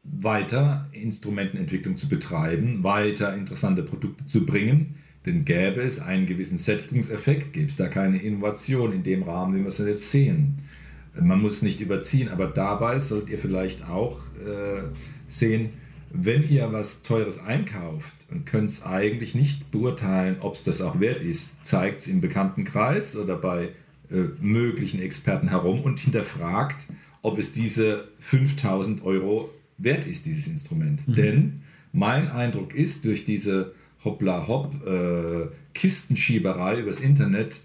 [0.04, 4.96] weiter Instrumentenentwicklung zu betreiben, weiter interessante Produkte zu bringen.
[5.26, 9.60] Denn gäbe es einen gewissen Sättigungseffekt, gäbe es da keine Innovation in dem Rahmen, wie
[9.60, 10.58] wir es jetzt sehen.
[11.20, 14.82] Man muss nicht überziehen, aber dabei sollt ihr vielleicht auch äh,
[15.28, 15.70] sehen,
[16.12, 21.00] wenn ihr was Teures einkauft und könnt es eigentlich nicht beurteilen, ob es das auch
[21.00, 23.70] wert ist, zeigt es im Bekanntenkreis oder bei
[24.10, 26.76] äh, möglichen Experten herum und hinterfragt,
[27.22, 31.06] ob es diese 5000 Euro wert ist, dieses Instrument.
[31.08, 31.14] Mhm.
[31.14, 37.60] Denn mein Eindruck ist, durch diese Hoppla-Hopp äh, Kistenschieberei übers Internet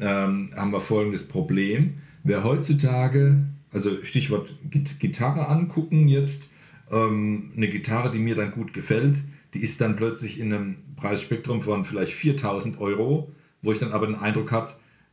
[0.00, 1.94] ähm, haben wir folgendes Problem.
[2.24, 6.48] Wer heutzutage, also Stichwort Gitarre angucken jetzt,
[6.90, 9.22] ähm, eine Gitarre, die mir dann gut gefällt,
[9.54, 14.06] die ist dann plötzlich in einem Preisspektrum von vielleicht 4000 Euro, wo ich dann aber
[14.06, 14.72] den Eindruck habe,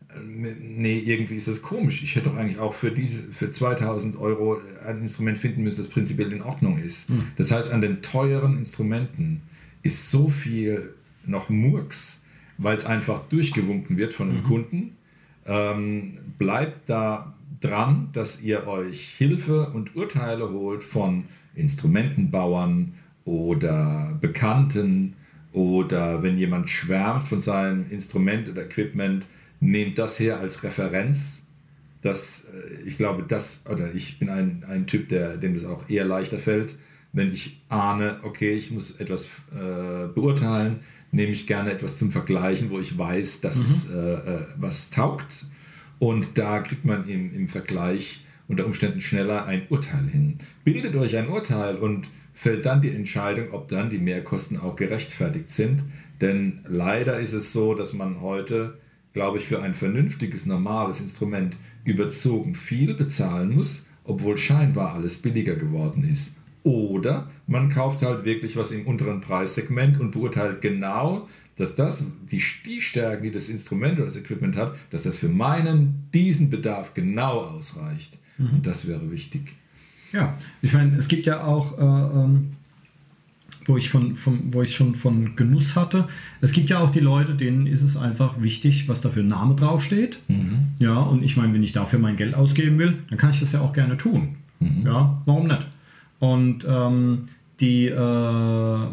[0.10, 2.04] äh, nee, irgendwie ist das komisch.
[2.04, 5.88] Ich hätte doch eigentlich auch für, diese, für 2000 Euro ein Instrument finden müssen, das
[5.88, 7.10] prinzipiell in Ordnung ist.
[7.10, 7.28] Mhm.
[7.38, 9.42] Das heißt, an den teuren Instrumenten
[9.84, 10.94] ist so viel
[11.26, 12.24] noch Murks,
[12.58, 14.44] weil es einfach durchgewunken wird von den mhm.
[14.44, 14.98] Kunden.
[15.46, 22.94] ähm, bleibt da dran, dass ihr euch Hilfe und Urteile holt von Instrumentenbauern
[23.26, 25.16] oder Bekannten
[25.54, 29.28] oder wenn jemand schwärmt von seinem Instrument oder Equipment,
[29.60, 31.48] nehmt das her als Referenz.
[32.02, 35.90] Das, äh, ich glaube, das, oder ich bin ein, ein Typ, der, dem das auch
[35.90, 36.76] eher leichter fällt,
[37.14, 40.80] wenn ich ahne, okay, ich muss etwas äh, beurteilen,
[41.12, 43.64] nehme ich gerne etwas zum Vergleichen, wo ich weiß, dass mhm.
[43.64, 45.46] es äh, äh, was taugt.
[46.00, 50.38] Und da kriegt man im, im Vergleich unter Umständen schneller ein Urteil hin.
[50.66, 55.50] Bildet euch ein Urteil und fällt dann die Entscheidung, ob dann die Mehrkosten auch gerechtfertigt
[55.50, 55.84] sind.
[56.20, 58.78] Denn leider ist es so, dass man heute,
[59.14, 65.56] glaube ich, für ein vernünftiges, normales Instrument überzogen viel bezahlen muss, obwohl scheinbar alles billiger
[65.56, 66.36] geworden ist.
[66.64, 72.42] Oder man kauft halt wirklich was im unteren Preissegment und beurteilt genau, dass das, die,
[72.42, 77.40] Stärken, die das Instrument oder das Equipment hat, dass das für meinen, diesen Bedarf genau
[77.40, 78.18] ausreicht.
[78.42, 78.62] Mhm.
[78.64, 79.54] Das wäre wichtig.
[80.12, 82.54] Ja, ich meine, es gibt ja auch, äh, ähm,
[83.66, 86.08] wo, ich von, von, wo ich schon von Genuss hatte,
[86.42, 89.28] es gibt ja auch die Leute, denen ist es einfach wichtig, was da für ein
[89.28, 90.20] Name draufsteht.
[90.28, 90.70] Mhm.
[90.80, 93.54] Ja, und ich meine, wenn ich dafür mein Geld ausgeben will, dann kann ich das
[93.54, 94.36] ja auch gerne tun.
[94.60, 94.86] Mhm.
[94.86, 95.66] Ja, warum nicht?
[96.20, 98.88] Und ähm, die, äh,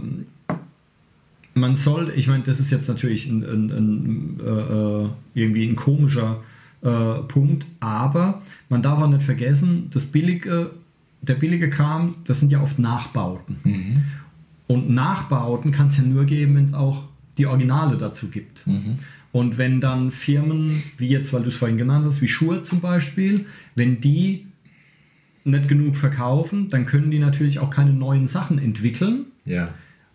[1.55, 5.77] man soll, ich meine, das ist jetzt natürlich ein, ein, ein, äh, äh, irgendwie ein
[5.77, 6.41] komischer
[6.83, 10.71] äh, Punkt, aber man darf auch nicht vergessen, das billige,
[11.23, 13.57] der billige Kram, das sind ja oft Nachbauten.
[13.65, 14.05] Mhm.
[14.67, 17.05] Und Nachbauten kann es ja nur geben, wenn es auch
[17.39, 18.67] die Originale dazu gibt.
[18.67, 18.99] Mhm.
[19.33, 22.81] Und wenn dann Firmen, wie jetzt, weil du es vorhin genannt hast, wie Schuhe zum
[22.81, 24.47] Beispiel, wenn die
[25.45, 29.27] nicht genug verkaufen, dann können die natürlich auch keine neuen Sachen entwickeln.
[29.45, 29.71] Ja.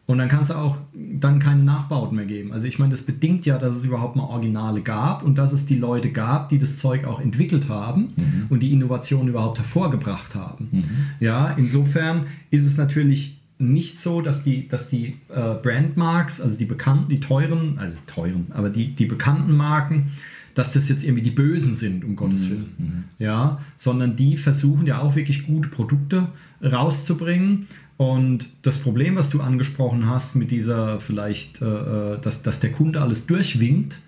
[0.06, 2.52] Und dann kannst du auch dann keine Nachbauten mehr geben.
[2.52, 5.66] Also ich meine, das bedingt ja, dass es überhaupt mal Originale gab und dass es
[5.66, 8.46] die Leute gab, die das Zeug auch entwickelt haben mhm.
[8.50, 10.68] und die Innovation überhaupt hervorgebracht haben.
[10.72, 10.84] Mhm.
[11.22, 16.66] Ja, insofern ist es natürlich nicht so, dass die, dass die äh, Brandmarks, also die
[16.66, 20.12] bekannten, die teuren, also teuren, aber die, die bekannten Marken,
[20.56, 22.66] dass das jetzt irgendwie die Bösen sind, um Gottes mhm, Willen.
[22.78, 23.04] Mhm.
[23.20, 26.28] Ja, sondern die versuchen ja auch wirklich gute Produkte
[26.62, 27.68] rauszubringen.
[27.97, 32.71] Und das Problem, was du angesprochen hast, mit dieser vielleicht, äh, äh, dass, dass der
[32.71, 33.99] Kunde alles durchwinkt,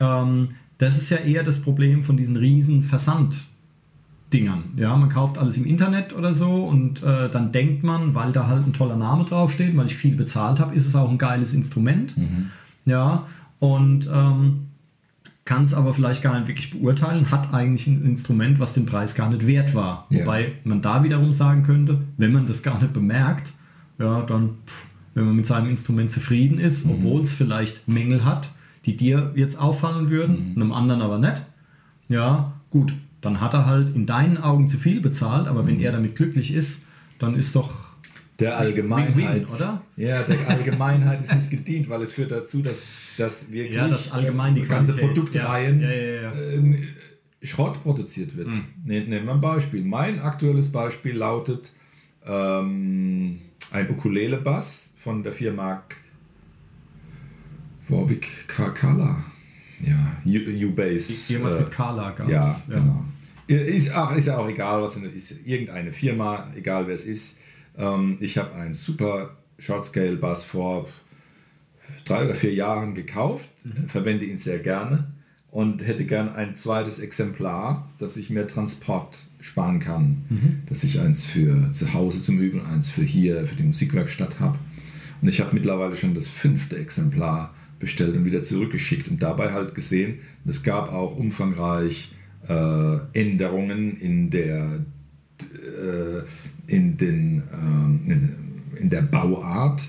[0.00, 4.64] ähm, das ist ja eher das Problem von diesen riesen Versanddingern.
[4.76, 8.46] Ja, man kauft alles im Internet oder so und äh, dann denkt man, weil da
[8.46, 11.52] halt ein toller Name draufsteht, weil ich viel bezahlt habe, ist es auch ein geiles
[11.52, 12.16] Instrument.
[12.16, 12.50] Mhm.
[12.86, 13.26] Ja,
[13.60, 14.66] und ähm,
[15.44, 19.14] kann es aber vielleicht gar nicht wirklich beurteilen, hat eigentlich ein Instrument, was den Preis
[19.14, 20.06] gar nicht wert war.
[20.08, 20.20] Ja.
[20.20, 23.52] Wobei man da wiederum sagen könnte, wenn man das gar nicht bemerkt,
[23.98, 26.92] ja, dann, pff, wenn man mit seinem Instrument zufrieden ist, mhm.
[26.92, 28.50] obwohl es vielleicht Mängel hat,
[28.86, 30.62] die dir jetzt auffallen würden, mhm.
[30.62, 31.42] einem anderen aber nicht,
[32.08, 35.66] ja, gut, dann hat er halt in deinen Augen zu viel bezahlt, aber mhm.
[35.68, 36.86] wenn er damit glücklich ist,
[37.18, 37.83] dann ist doch
[38.40, 39.16] der Allgemeinheit.
[39.16, 39.82] Win -win, oder?
[39.96, 44.10] Ja, der Allgemeinheit ist nicht gedient, weil es führt dazu, dass, dass wirklich ja, das
[44.10, 45.90] allgemein die ganze Produktreihen ja.
[45.90, 46.82] Ja, äh,
[47.42, 48.48] Schrott produziert wird.
[48.48, 48.64] Mhm.
[48.84, 49.84] Nehmen wir ein Beispiel.
[49.84, 51.70] Mein aktuelles Beispiel lautet
[52.26, 55.82] ähm, ein Ukulele-Bass von der Firma
[57.88, 59.24] Warwick Kala.
[59.80, 61.30] Ja, U-Bass.
[61.30, 63.04] Irgendwas äh, mit Kala gab Ja, genau.
[63.46, 67.38] Ist, ach, ist ja auch egal, was ist irgendeine Firma, egal wer es ist
[67.78, 70.88] ähm, ich habe einen super Shortscale Bass vor
[72.04, 73.88] drei oder vier Jahren gekauft, mhm.
[73.88, 75.12] verwende ihn sehr gerne
[75.50, 80.24] und hätte gern ein zweites Exemplar, dass ich mehr Transport sparen kann.
[80.28, 80.62] Mhm.
[80.68, 84.58] Dass ich eins für zu Hause zum Üben, eins für hier, für die Musikwerkstatt habe.
[85.22, 89.74] Und ich habe mittlerweile schon das fünfte Exemplar bestellt und wieder zurückgeschickt und dabei halt
[89.74, 92.12] gesehen, es gab auch umfangreich
[92.48, 94.80] äh, Änderungen in der
[96.66, 99.82] in, den, ähm, in, in, der Bauart,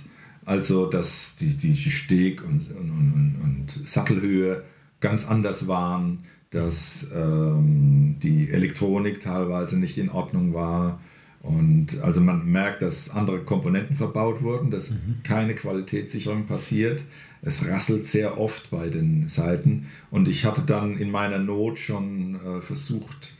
[0.43, 4.63] also dass die, die Steg- und, und, und, und Sattelhöhe
[4.99, 6.19] ganz anders waren,
[6.51, 10.99] dass ähm, die Elektronik teilweise nicht in Ordnung war.
[11.41, 15.17] Und also man merkt, dass andere Komponenten verbaut wurden, dass mhm.
[15.23, 17.03] keine Qualitätssicherung passiert.
[17.41, 19.87] Es rasselt sehr oft bei den Seiten.
[20.09, 23.35] Und ich hatte dann in meiner Not schon äh, versucht,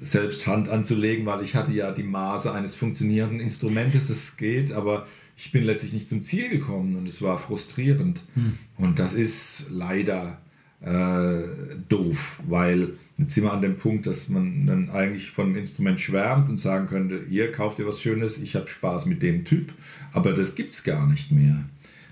[0.00, 5.06] selbst Hand anzulegen, weil ich hatte ja die Maße eines funktionierenden Instrumentes, es geht, aber
[5.36, 8.22] ich bin letztlich nicht zum Ziel gekommen und es war frustrierend.
[8.34, 8.54] Hm.
[8.76, 10.38] Und das ist leider
[10.80, 11.42] äh,
[11.88, 16.00] doof, weil jetzt sind wir an dem Punkt, dass man dann eigentlich von einem Instrument
[16.00, 19.72] schwärmt und sagen könnte, ihr kauft ihr was Schönes, ich habe Spaß mit dem Typ,
[20.12, 21.64] aber das gibt es gar nicht mehr.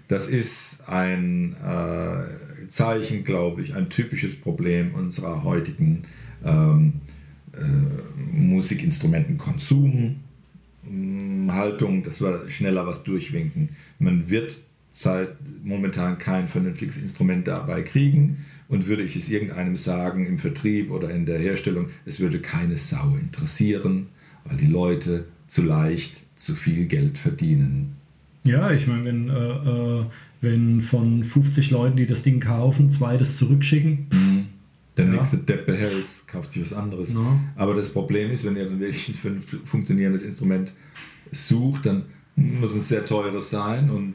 [0.09, 6.05] Das ist ein äh, Zeichen, glaube ich, ein typisches Problem unserer heutigen
[6.45, 7.16] ähm, äh,
[8.33, 10.17] Musikinstrumentenkonsum.
[11.49, 13.71] Haltung, dass wir schneller was durchwinken.
[13.99, 14.57] Man wird
[14.93, 15.31] Zeit
[15.63, 21.11] momentan kein vernünftiges Instrument dabei kriegen und würde ich es irgendeinem sagen im Vertrieb oder
[21.11, 24.07] in der Herstellung, es würde keine Sau interessieren,
[24.45, 27.97] weil die Leute zu leicht zu viel Geld verdienen.
[28.45, 30.05] Ja, ich meine, wenn, äh, äh,
[30.41, 34.07] wenn von 50 Leuten, die das Ding kaufen, zwei das zurückschicken.
[34.13, 34.26] Mhm.
[34.97, 35.13] Der Ja.
[35.13, 37.13] nächste Depp behält kauft sich was anderes.
[37.13, 37.39] Ja.
[37.57, 40.73] Aber das Problem ist, wenn ihr dann wirklich ein fun- funktionierendes Instrument
[41.33, 42.05] sucht, dann
[42.37, 44.15] muss es sehr teures sein und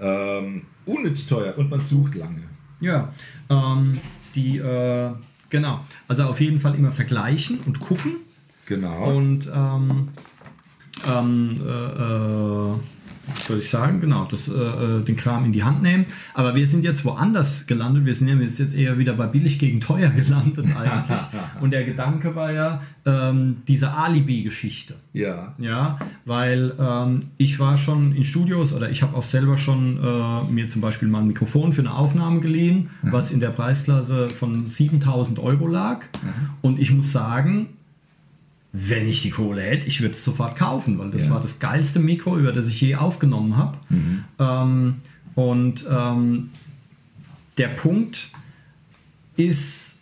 [0.00, 2.42] ähm, unnütz teuer und man sucht lange.
[2.80, 3.12] Ja,
[3.50, 3.98] ähm,
[4.34, 5.10] die, äh,
[5.50, 5.80] genau.
[6.06, 8.16] Also auf jeden Fall immer vergleichen und gucken.
[8.66, 9.16] Genau.
[9.16, 10.08] Und ähm,
[11.06, 12.74] ähm, äh, äh,
[13.48, 14.00] soll ich sagen?
[14.00, 16.06] Genau, das, äh, äh, den Kram in die Hand nehmen.
[16.34, 18.04] Aber wir sind jetzt woanders gelandet.
[18.06, 21.20] Wir sind ja jetzt eher wieder bei billig gegen teuer gelandet eigentlich.
[21.60, 24.94] Und der Gedanke war ja ähm, diese Alibi-Geschichte.
[25.12, 25.54] ja.
[25.58, 30.52] Ja, weil ähm, ich war schon in Studios oder ich habe auch selber schon äh,
[30.52, 34.68] mir zum Beispiel mal ein Mikrofon für eine Aufnahme geliehen, was in der Preisklasse von
[34.68, 36.04] 7000 Euro lag.
[36.60, 37.68] Und ich muss sagen,
[38.72, 41.32] wenn ich die Kohle hätte, ich würde es sofort kaufen, weil das Ja.
[41.32, 43.78] war das geilste Mikro, über das ich je aufgenommen habe.
[44.38, 44.96] Ähm,
[45.34, 46.50] und ähm,
[47.56, 48.30] der Punkt
[49.36, 49.98] ist,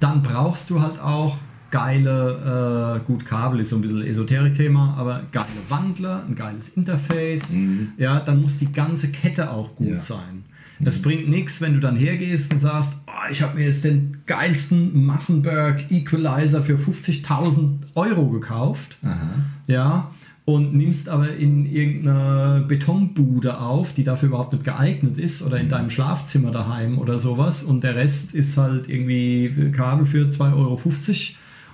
[0.00, 1.38] dann brauchst du halt auch
[1.70, 7.54] geile, äh, gut, Kabel ist so ein bisschen Esoterik-Thema, aber geile Wandler, ein geiles Interface.
[7.98, 10.00] Ja, dann muss die ganze Kette auch gut Ja.
[10.00, 10.44] sein.
[10.84, 14.18] Es bringt nichts, wenn du dann hergehst und sagst, oh, ich habe mir jetzt den
[14.26, 18.98] geilsten Massenberg Equalizer für 50.000 Euro gekauft.
[19.02, 19.30] Aha.
[19.66, 20.10] Ja,
[20.48, 25.68] und nimmst aber in irgendeiner Betonbude auf, die dafür überhaupt nicht geeignet ist, oder in
[25.68, 30.80] deinem Schlafzimmer daheim oder sowas, und der Rest ist halt irgendwie Kabel für 2,50 Euro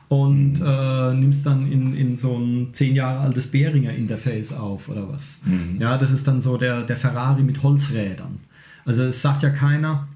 [0.08, 5.08] und äh, nimmst dann in, in so ein 10 Jahre altes Behringer Interface auf oder
[5.08, 5.40] was.
[5.78, 8.40] Ja, das ist dann so der, der Ferrari mit Holzrädern.
[8.84, 10.08] Also es sagt ja keiner,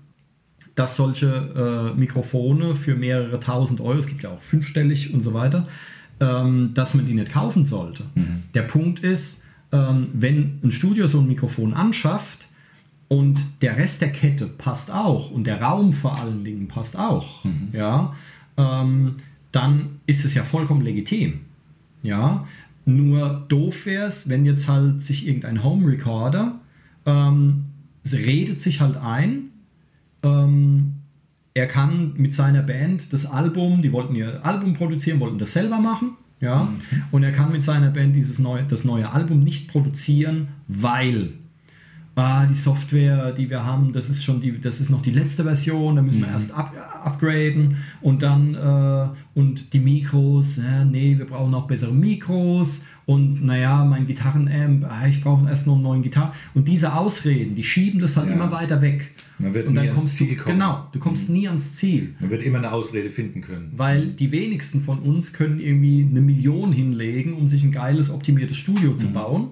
[0.75, 5.35] dass solche äh, Mikrofone für mehrere tausend Euro, es gibt ja auch fünfstellig und so
[5.35, 5.67] weiter,
[6.21, 8.05] ähm, dass man die nicht kaufen sollte.
[8.55, 12.47] Der Punkt ist, ähm, wenn ein Studio so ein Mikrofon anschafft
[13.09, 17.45] und der Rest der Kette passt auch und der Raum vor allen Dingen passt auch,
[17.73, 18.15] ja,
[18.57, 19.17] ähm,
[19.51, 21.41] dann ist es ja vollkommen legitim.
[22.03, 22.47] Ja,
[22.85, 26.61] nur doof wäre es, wenn jetzt halt sich irgendein Home Recorder
[27.07, 27.65] ähm,
[28.13, 29.51] es redet sich halt ein,
[30.23, 30.95] ähm,
[31.55, 35.81] er kann mit seiner Band das Album, die wollten ihr Album produzieren, wollten das selber
[35.81, 36.73] machen, ja,
[37.11, 41.33] und er kann mit seiner Band dieses neue, das neue Album nicht produzieren, weil
[42.19, 45.45] ah, die Software, die wir haben, das ist schon die, das ist noch die letzte
[45.45, 46.73] Version, da müssen wir erst up,
[47.05, 53.45] upgraden und dann äh, und die Mikros, ja, nee, wir brauchen noch bessere Mikros und
[53.45, 57.63] naja, mein Gitarrenamp, ah, ich brauche erst noch einen neuen Gitarren und diese Ausreden, die
[57.63, 58.35] schieben das halt Ja.
[58.35, 59.13] immer weiter weg.
[59.39, 60.59] Man wird und nie dann ans Ziel du, kommen.
[60.59, 62.15] genau, du kommst nie ans Ziel.
[62.19, 63.71] Man wird immer eine Ausrede finden können.
[63.77, 68.57] Weil die wenigsten von uns können irgendwie eine Million hinlegen, um sich ein geiles, optimiertes
[68.57, 69.51] Studio zu bauen.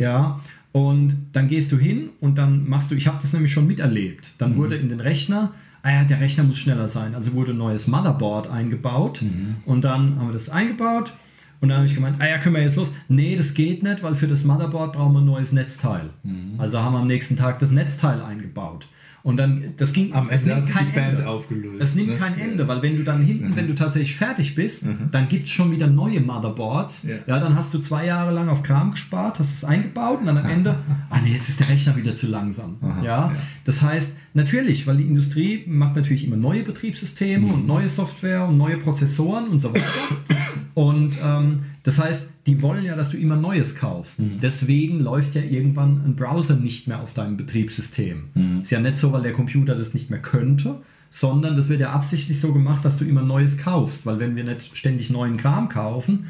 [0.00, 0.40] Ja,
[0.72, 4.34] und dann gehst du hin und dann machst du, ich habe das nämlich schon miterlebt.
[4.38, 5.52] Dann wurde in den Rechner,
[5.82, 9.22] ah ja, der Rechner muss schneller sein, also wurde ein neues Motherboard eingebaut
[9.64, 11.12] und dann haben wir das eingebaut
[11.60, 12.88] und dann habe ich gemeint, ah ja, können wir jetzt los?
[13.08, 16.10] Nee, das geht nicht, weil für das Motherboard brauchen wir ein neues Netzteil.
[16.58, 18.86] Also haben wir am nächsten Tag das Netzteil eingebaut.
[19.22, 21.28] Und dann, das ging, Am es Ende nimmt hat sich kein die Band Ende.
[21.28, 21.82] aufgelöst.
[21.82, 22.16] Es nimmt ne?
[22.16, 25.50] kein Ende, weil wenn du dann hinten, wenn du tatsächlich fertig bist, dann gibt es
[25.50, 27.02] schon wieder neue Motherboards.
[27.02, 27.16] Ja.
[27.26, 27.40] Ja.
[27.40, 30.46] dann hast du zwei Jahre lang auf Kram gespart, hast es eingebaut und dann am
[30.50, 30.76] Ende,
[31.10, 32.76] ah nee, jetzt ist der Rechner wieder zu langsam.
[32.80, 33.04] Aha, ja?
[33.04, 33.32] ja.
[33.64, 37.52] Das heißt, natürlich, weil die Industrie macht natürlich immer neue Betriebssysteme Mhm.
[37.52, 39.84] und neue Software und neue Prozessoren und so weiter.
[40.74, 44.18] und ähm, das heißt, die wollen ja, dass du immer Neues kaufst.
[44.20, 44.40] Mhm.
[44.40, 48.24] Deswegen läuft ja irgendwann ein Browser nicht mehr auf deinem Betriebssystem.
[48.34, 48.60] Mhm.
[48.62, 50.76] Ist ja nicht so, weil der Computer das nicht mehr könnte,
[51.10, 54.04] sondern das wird ja absichtlich so gemacht, dass du immer Neues kaufst.
[54.06, 56.26] Weil wenn wir nicht ständig neuen Kram kaufen,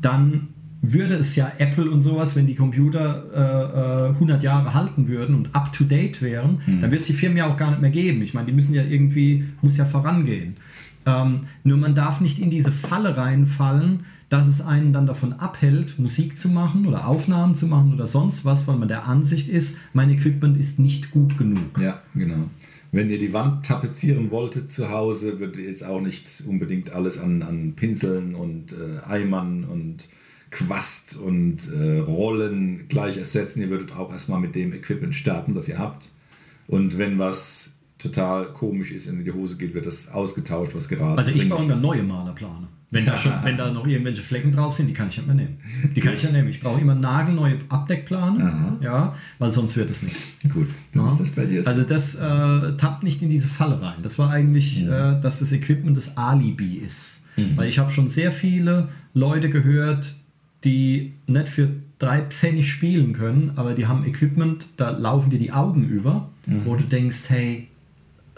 [0.00, 0.48] dann
[0.82, 5.34] würde es ja Apple und sowas, wenn die Computer äh, äh, 100 Jahre halten würden
[5.34, 6.82] und up to date wären, Mhm.
[6.82, 8.20] dann wird es die Firmen ja auch gar nicht mehr geben.
[8.20, 10.56] Ich meine, die müssen ja irgendwie, muss ja vorangehen.
[11.06, 15.98] Ähm, nur man darf nicht in diese Falle reinfallen, dass es einen dann davon abhält,
[15.98, 19.78] Musik zu machen oder Aufnahmen zu machen oder sonst was, weil man der Ansicht ist,
[19.92, 21.78] mein Equipment ist nicht gut genug.
[21.80, 22.48] Ja, genau.
[22.92, 27.42] Wenn ihr die Wand tapezieren wolltet zu Hause, würde jetzt auch nicht unbedingt alles an,
[27.42, 30.08] an Pinseln und äh, Eimern und
[30.50, 33.60] Quast und äh, Rollen gleich ersetzen.
[33.62, 36.08] Ihr würdet auch erstmal mit dem Equipment starten, das ihr habt.
[36.68, 37.73] Und wenn was
[38.04, 41.72] total komisch ist, in die Hose geht, wird das ausgetauscht, was gerade Also ich mir
[41.72, 41.82] ist.
[41.82, 42.68] neue Malerplane.
[42.90, 45.34] Wenn da, schon, wenn da noch irgendwelche Flecken drauf sind, die kann ich nicht mehr
[45.34, 45.56] nehmen.
[45.96, 46.48] Die kann ich ja nehmen.
[46.48, 48.76] Ich brauche immer nagelneue Abdeckplane, Aha.
[48.80, 50.22] ja, weil sonst wird es nichts.
[50.52, 51.08] Gut, dann Ja.
[51.08, 51.70] ist das bei dir so.
[51.70, 53.96] Also das äh, tappt nicht in diese Falle rein.
[54.04, 57.24] Das war eigentlich, äh, dass das Equipment das Alibi ist.
[57.36, 57.56] Mhm.
[57.56, 60.14] Weil ich habe schon sehr viele Leute gehört,
[60.62, 65.52] die nicht für drei Pfennig spielen können, aber die haben Equipment, da laufen dir die
[65.52, 66.60] Augen über, Mhm.
[66.64, 67.66] wo du denkst, hey,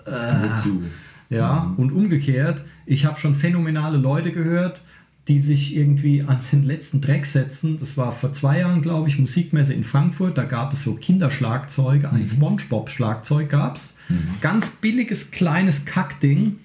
[0.07, 0.83] Wozu?
[1.31, 4.81] ja, und umgekehrt, ich habe schon phänomenale Leute gehört,
[5.29, 7.79] die sich irgendwie an den letzten Dreck setzen.
[7.81, 10.39] Das war vor zwei Jahren, glaube ich, Musikmesse in Frankfurt.
[10.39, 13.97] Da gab es so Kinderschlagzeuge, ein Spongebob-Schlagzeug gab es.
[14.41, 16.59] Ganz billiges, kleines Kackding,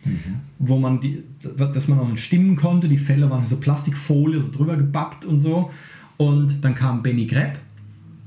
[0.59, 1.23] wo man die,
[1.57, 2.87] dass man auch stimmen konnte.
[2.87, 5.71] Die Fälle waren so Plastikfolie, so drüber gebappt und so.
[6.17, 7.57] Und dann kam Benny Grepp,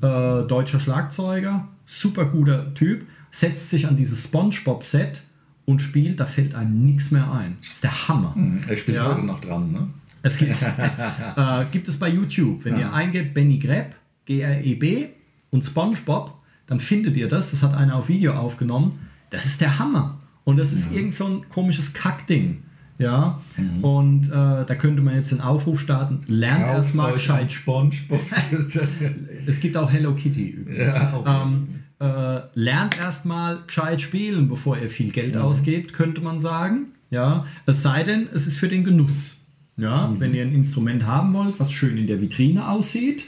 [0.00, 5.22] äh, deutscher Schlagzeuger, super guter Typ, setzt sich an dieses SpongeBob-Set
[5.64, 7.56] und spielt, da fällt einem nichts mehr ein.
[7.60, 8.36] Das ist der Hammer.
[8.68, 9.06] Er spielt Ja.
[9.08, 9.88] heute noch dran, ne?
[10.22, 10.54] Es gibt,
[11.36, 12.64] äh, gibt es bei YouTube.
[12.64, 15.08] Wenn ihr eingebt Benny Grepp, G-R-E-B
[15.50, 16.32] und SpongeBob,
[16.68, 17.50] dann findet ihr das.
[17.50, 19.00] Das hat einer auf Video aufgenommen.
[19.30, 20.20] Das ist der Hammer.
[20.44, 22.62] Und das ist irgend so ein komisches Kackding.
[22.96, 23.40] Ja,
[23.82, 28.20] und äh, da könnte man jetzt den Aufruf starten, lernt erstmal gescheit Spongebob.
[29.46, 30.86] es gibt auch Hello Kitty übrigens.
[30.94, 31.42] Ja, okay.
[31.42, 31.68] ähm,
[32.00, 36.86] äh, lernt erstmal gescheit spielen, bevor ihr viel Geld ausgebt, könnte man sagen.
[37.10, 39.40] Ja, es sei denn, es ist für den Genuss.
[39.76, 40.20] Ja, Mhm.
[40.20, 43.24] wenn ihr ein Instrument haben wollt, was schön in der Vitrine aussieht,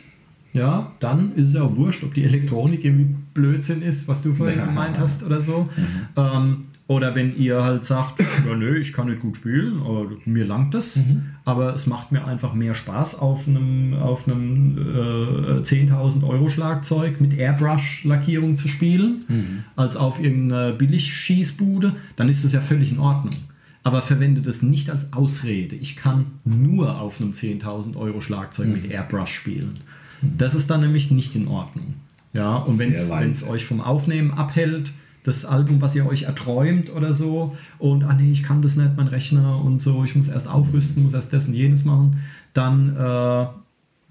[0.52, 4.32] ja, dann ist es ja auch wurscht, ob die Elektronik irgendwie Blödsinn ist, was du
[4.34, 4.64] vorhin Ja.
[4.64, 4.68] Mhm.
[4.70, 5.68] gemeint hast oder so.
[6.16, 10.44] Ähm, oder wenn ihr halt sagt, ja, nö, ich kann nicht gut spielen, aber mir
[10.46, 11.22] langt das, Mhm.
[11.44, 17.20] aber es macht mir einfach mehr Spaß auf einem, auf einem äh, 10.000 Euro Schlagzeug
[17.20, 19.64] mit Airbrush-Lackierung zu spielen, Mhm.
[19.74, 23.34] als auf irgendeiner Billigschießbude, dann ist das ja völlig in Ordnung.
[23.82, 25.76] Aber verwende das nicht als Ausrede.
[25.76, 28.72] Ich kann nur auf einem 10.000 Euro Schlagzeug Mhm.
[28.72, 29.78] mit Airbrush spielen.
[30.22, 31.94] Das ist dann nämlich nicht in Ordnung.
[32.32, 34.92] Ja, und wenn es euch vom Aufnehmen abhält,
[35.26, 38.96] das Album, was ihr euch erträumt oder so, und ah nee, ich kann das nicht,
[38.96, 42.20] mein Rechner und so, ich muss erst aufrüsten, muss erst das und jenes machen,
[42.54, 43.46] dann äh,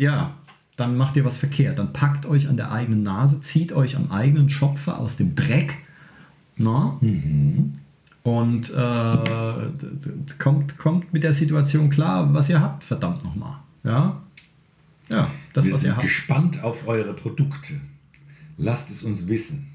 [0.03, 0.33] ja,
[0.75, 1.79] dann macht ihr was verkehrt.
[1.79, 5.77] Dann packt euch an der eigenen Nase, zieht euch am eigenen Schopfe aus dem Dreck,
[6.57, 6.97] na?
[8.23, 13.57] Und äh, d- d- kommt, kommt mit der Situation klar, was ihr habt, verdammt nochmal.
[13.83, 14.21] Ja?
[15.09, 16.01] Ja, das, Wir was ihr sind habt.
[16.01, 17.75] gespannt auf eure Produkte.
[18.57, 19.67] Lasst es uns wissen.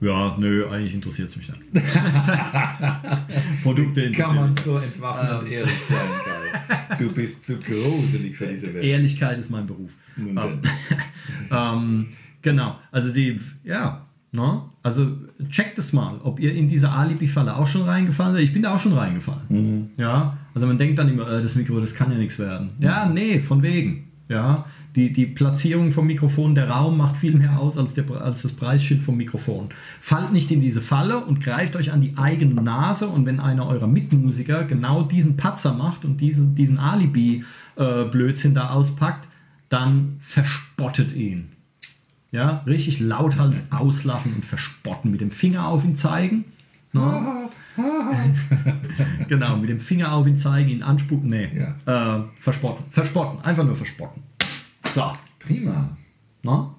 [0.00, 1.60] Ja, nö, eigentlich interessiert es mich nicht.
[3.62, 6.96] Produkte interessieren Kann man so entwaffnet und ehrlich sein, Kai?
[6.98, 8.74] Du bist zu gruselig für diese.
[8.74, 8.84] Welt.
[8.84, 9.90] Ehrlichkeit ist mein Beruf.
[10.18, 10.60] Ähm,
[11.50, 12.08] ähm,
[12.42, 14.62] genau, also die, ja, ne?
[14.82, 15.12] also
[15.48, 18.42] checkt es mal, ob ihr in diese Alibi-Falle auch schon reingefallen seid.
[18.44, 19.90] Ich bin da auch schon reingefallen.
[19.96, 22.72] Ja, also man denkt dann immer, äh, das Mikro, das kann ja nichts werden.
[22.80, 24.12] Ja, nee, von wegen.
[24.28, 28.42] Ja, die, die Platzierung vom Mikrofon, der Raum macht viel mehr aus als, der, als
[28.42, 29.68] das Preisschild vom Mikrofon.
[30.00, 33.66] Fallt nicht in diese Falle und greift euch an die eigene Nase und wenn einer
[33.66, 39.28] eurer Mitmusiker genau diesen Patzer macht und diesen, diesen Alibi-Blödsinn da auspackt,
[39.68, 41.52] dann verspottet ihn.
[42.32, 46.46] Ja, richtig lauthals auslachen und verspotten, mit dem Finger auf ihn zeigen.
[46.92, 47.48] Ne?
[49.28, 51.50] genau, mit dem Finger auf ihn zeigen, ihn anspucken, nee.
[51.84, 54.22] Äh, verspotten, verspotten, einfach nur verspotten.
[54.90, 55.96] So, Prima.
[56.42, 56.70] ne?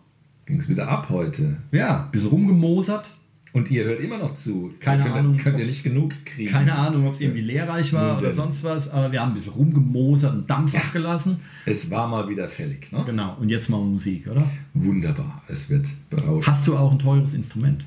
[0.45, 1.57] Ging es wieder ab heute.
[1.71, 3.11] Ja, ein bisschen rumgemosert.
[3.53, 4.73] Und ihr hört immer noch zu.
[4.79, 6.51] Keine könnt, Ahnung, Könnt ihr nicht genug kriegen.
[6.51, 9.33] Keine Ahnung, ob es irgendwie lehrreich war Nun oder sonst was, aber wir haben ein
[9.35, 11.37] bisschen rumgemosert und Dampf abgelassen.
[11.65, 12.91] Es war mal wieder fällig.
[12.91, 13.03] Ne?
[13.05, 14.47] Genau, und jetzt mal Musik, oder?
[14.73, 15.41] Wunderbar.
[15.47, 16.47] Es wird berauschend.
[16.47, 17.83] Hast du auch ein teures Instrument?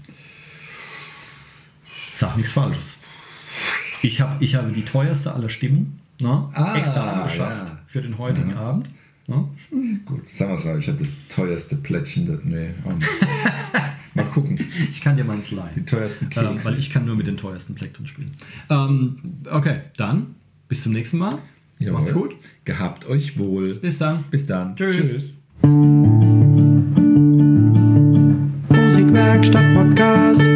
[2.14, 2.98] Sag nichts Falsches.
[4.02, 6.48] Ich, hab, ich habe die teuerste aller Stimmen ne?
[6.52, 7.78] Ah, extra angeschafft ja.
[7.86, 8.90] für den heutigen Abend.
[9.30, 9.48] Ne?
[10.04, 12.26] Gut, sagen wir es mal, ich habe das teuerste Plättchen.
[12.26, 13.08] Das, nee, auch nicht.
[14.14, 14.58] mal gucken.
[14.90, 16.64] Ich kann dir meins Die leihen, teuersten ähm, Kekse.
[16.64, 18.32] weil ich kann nur mit den teuersten Plektren spielen.
[18.68, 19.16] Ähm,
[19.48, 20.34] okay, dann
[20.68, 21.38] bis zum nächsten Mal.
[21.78, 22.00] Jawohl.
[22.00, 22.34] Macht's gut.
[22.64, 23.74] Gehabt euch wohl.
[23.76, 24.24] Bis dann.
[24.30, 24.74] Bis dann.
[24.74, 25.38] Tschüss.
[28.68, 30.49] Musikwerkstatt Podcast.